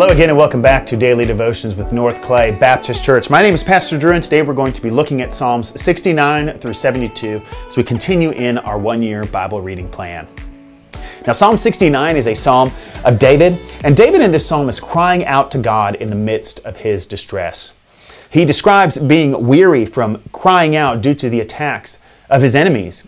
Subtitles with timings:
[0.00, 3.30] Hello again, and welcome back to Daily Devotions with North Clay Baptist Church.
[3.30, 6.56] My name is Pastor Drew, and today we're going to be looking at Psalms 69
[6.60, 10.28] through 72 as we continue in our one year Bible reading plan.
[11.26, 12.70] Now, Psalm 69 is a psalm
[13.04, 16.64] of David, and David in this psalm is crying out to God in the midst
[16.64, 17.72] of his distress.
[18.30, 21.98] He describes being weary from crying out due to the attacks
[22.30, 23.04] of his enemies.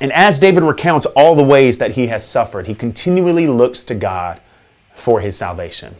[0.00, 3.96] And as David recounts all the ways that he has suffered, he continually looks to
[3.96, 4.40] God
[4.94, 5.96] for his salvation.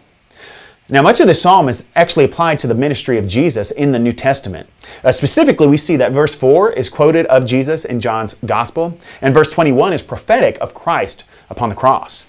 [0.92, 3.98] Now, much of this psalm is actually applied to the ministry of Jesus in the
[4.00, 4.68] New Testament.
[5.04, 9.32] Uh, specifically, we see that verse 4 is quoted of Jesus in John's Gospel, and
[9.32, 12.26] verse 21 is prophetic of Christ upon the cross.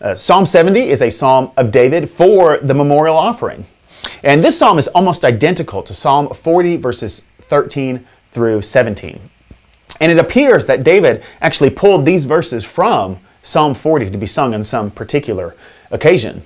[0.00, 3.66] Uh, psalm 70 is a psalm of David for the memorial offering.
[4.22, 9.20] And this psalm is almost identical to Psalm 40, verses 13 through 17.
[10.00, 14.54] And it appears that David actually pulled these verses from Psalm 40 to be sung
[14.54, 15.54] on some particular
[15.90, 16.42] occasion.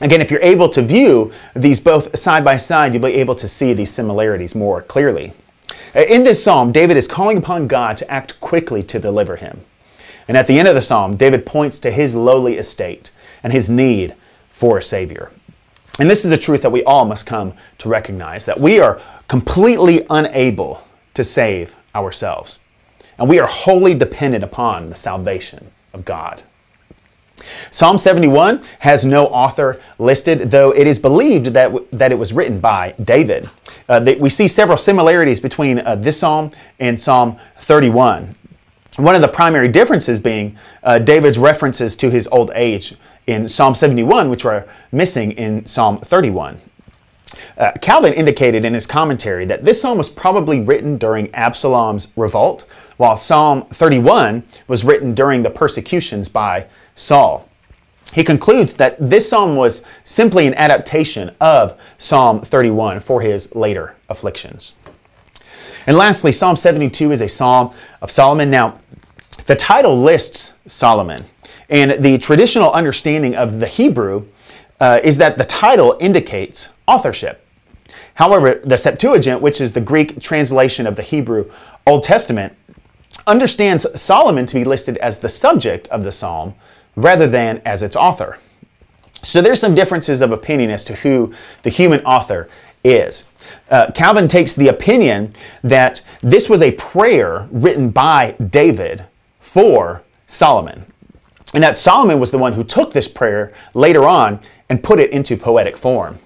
[0.00, 3.46] Again, if you're able to view these both side by side, you'll be able to
[3.46, 5.32] see these similarities more clearly.
[5.94, 9.60] Uh, in this psalm, David is calling upon God to act quickly to deliver him.
[10.26, 13.10] And at the end of the psalm, David points to his lowly estate
[13.42, 14.14] and his need
[14.50, 15.30] for a Savior.
[16.00, 19.00] And this is a truth that we all must come to recognize that we are
[19.28, 22.58] completely unable to save ourselves.
[23.16, 26.42] And we are wholly dependent upon the salvation of God.
[27.70, 32.60] Psalm 71 has no author listed, though it is believed that, that it was written
[32.60, 33.50] by David.
[33.88, 38.30] Uh, we see several similarities between uh, this psalm and Psalm 31.
[38.96, 42.94] One of the primary differences being uh, David's references to his old age
[43.26, 46.60] in Psalm 71, which are missing in Psalm 31.
[47.58, 52.64] Uh, Calvin indicated in his commentary that this psalm was probably written during Absalom's revolt,
[52.96, 57.48] while Psalm 31 was written during the persecutions by Saul.
[58.12, 63.96] He concludes that this psalm was simply an adaptation of Psalm 31 for his later
[64.08, 64.74] afflictions.
[65.86, 68.50] And lastly, Psalm 72 is a psalm of Solomon.
[68.50, 68.78] Now,
[69.46, 71.24] the title lists Solomon,
[71.68, 74.26] and the traditional understanding of the Hebrew
[74.80, 77.46] uh, is that the title indicates authorship.
[78.14, 81.50] However, the Septuagint, which is the Greek translation of the Hebrew
[81.86, 82.56] Old Testament,
[83.26, 86.54] understands Solomon to be listed as the subject of the psalm
[86.96, 88.38] rather than as its author.
[89.22, 91.32] So there's some differences of opinion as to who
[91.62, 92.48] the human author
[92.84, 93.26] is.
[93.70, 95.32] Uh, Calvin takes the opinion
[95.62, 99.06] that this was a prayer written by David
[99.40, 100.84] for Solomon,
[101.54, 105.10] and that Solomon was the one who took this prayer later on and put it
[105.10, 106.18] into poetic form.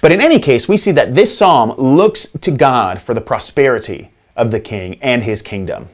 [0.00, 4.10] But in any case, we see that this psalm looks to God for the prosperity
[4.36, 5.88] of the king and his kingdom.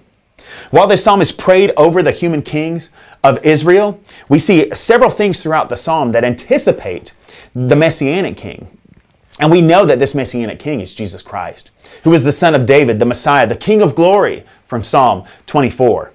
[0.70, 2.90] While this psalm is prayed over the human kings
[3.22, 7.14] of Israel, we see several things throughout the psalm that anticipate
[7.54, 8.78] the messianic king.
[9.38, 11.70] And we know that this messianic king is Jesus Christ,
[12.04, 16.12] who is the son of David, the Messiah, the king of glory from Psalm 24.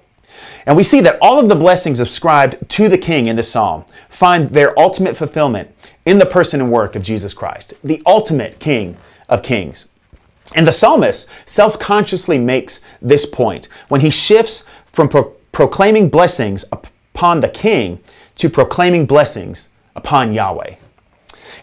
[0.65, 3.85] And we see that all of the blessings ascribed to the king in this psalm
[4.09, 5.69] find their ultimate fulfillment
[6.05, 8.97] in the person and work of Jesus Christ, the ultimate king
[9.29, 9.87] of kings.
[10.55, 16.65] And the psalmist self consciously makes this point when he shifts from pro- proclaiming blessings
[16.71, 17.99] upon the king
[18.35, 20.75] to proclaiming blessings upon Yahweh.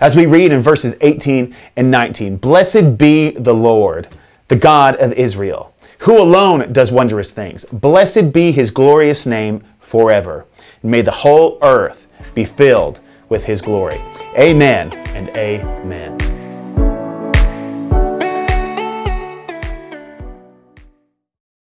[0.00, 4.08] As we read in verses 18 and 19, Blessed be the Lord,
[4.48, 7.64] the God of Israel, who alone does wondrous things.
[7.66, 10.46] Blessed be his glorious name forever.
[10.82, 14.00] And may the whole earth be filled with his glory.
[14.36, 16.17] Amen and amen.